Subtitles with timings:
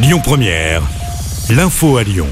[0.00, 0.82] Lyon Première,
[1.50, 2.28] l'info à Lyon.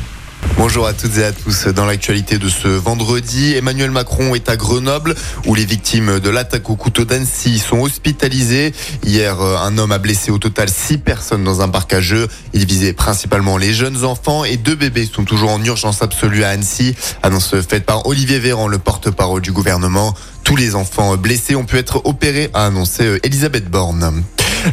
[0.56, 1.66] Bonjour à toutes et à tous.
[1.66, 5.16] Dans l'actualité de ce vendredi, Emmanuel Macron est à Grenoble
[5.46, 8.72] où les victimes de l'attaque au couteau d'Annecy sont hospitalisées.
[9.04, 11.92] Hier, un homme a blessé au total six personnes dans un parc.
[12.54, 16.50] Il visait principalement les jeunes enfants et deux bébés sont toujours en urgence absolue à
[16.50, 16.94] Annecy.
[17.24, 20.14] Annonce faite par Olivier Véran, le porte-parole du gouvernement.
[20.44, 24.22] Tous les enfants blessés ont pu être opérés, a annoncé Elisabeth Borne.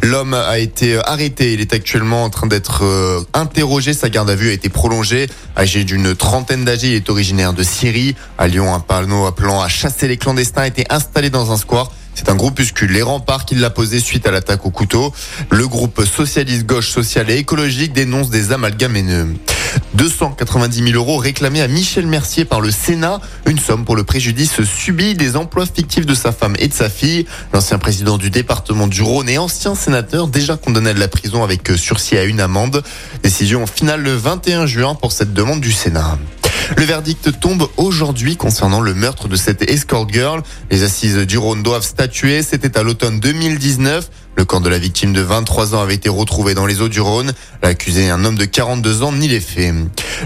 [0.02, 1.54] L'homme a été arrêté.
[1.54, 3.94] Il est actuellement en train d'être euh, interrogé.
[3.94, 5.28] Sa garde à vue a été prolongée.
[5.58, 8.16] Âgé d'une trentaine d'âge, il est originaire de Syrie.
[8.38, 11.92] À Lyon, un panneau appelant à chasser les clandestins a été installé dans un square.
[12.16, 15.14] C'est un groupuscule, les remparts, qui l'a posé suite à l'attaque au couteau.
[15.50, 19.34] Le groupe socialiste gauche social et écologique dénonce des amalgames haineux.
[19.96, 24.64] 290 000 euros réclamés à Michel Mercier par le Sénat, une somme pour le préjudice
[24.64, 27.26] subi des emplois fictifs de sa femme et de sa fille.
[27.54, 31.72] L'ancien président du département du Rhône et ancien sénateur déjà condamné à la prison avec
[31.76, 32.84] sursis à une amende.
[33.24, 36.18] Décision finale le 21 juin pour cette demande du Sénat.
[36.78, 40.42] Le verdict tombe aujourd'hui concernant le meurtre de cette escort girl.
[40.72, 42.42] Les assises du Rhône doivent statuer.
[42.42, 44.10] C'était à l'automne 2019.
[44.36, 47.02] Le corps de la victime de 23 ans avait été retrouvé dans les eaux du
[47.02, 47.34] Rhône.
[47.62, 49.76] L'accusé, un homme de 42 ans, nie les faits.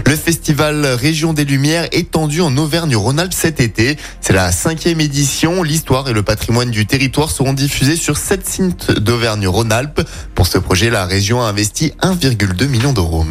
[0.06, 3.98] Le festival Région des Lumières étendu en Auvergne-Rhône-Alpes cet été.
[4.20, 5.62] C'est la cinquième édition.
[5.62, 10.00] L'histoire et le patrimoine du territoire seront diffusés sur sept sites d'Auvergne-Rhône-Alpes.
[10.34, 13.26] Pour ce projet, la région a investi 1,2 million d'euros.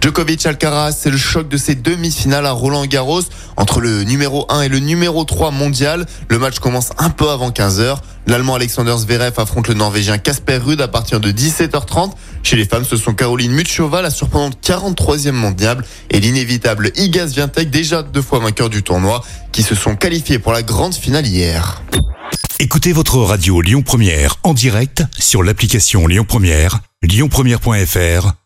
[0.00, 3.22] Djokovic Alcaraz, c'est le choc de ces demi-finales à Roland Garros
[3.56, 6.06] entre le numéro 1 et le numéro 3 mondial.
[6.28, 7.98] Le match commence un peu avant 15h.
[8.26, 12.12] L'Allemand Alexander Zverev affronte le Norvégien Casper Ruud à partir de 17h30.
[12.42, 17.70] Chez les femmes, ce sont Caroline Muchova, la surprenante 43e mondiale, et l'inévitable Igaz Viantec,
[17.70, 21.82] déjà deux fois vainqueur du tournoi, qui se sont qualifiés pour la grande finale hier.
[22.58, 28.45] Écoutez votre radio Lyon Première en direct sur l'application Lyon Première, lyonpremière.fr